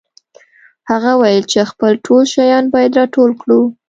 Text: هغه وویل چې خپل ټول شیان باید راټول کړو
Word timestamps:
هغه 0.89 1.11
وویل 1.15 1.43
چې 1.51 1.59
خپل 1.71 1.91
ټول 2.05 2.21
شیان 2.33 2.65
باید 2.73 2.91
راټول 2.99 3.31
کړو 3.41 3.61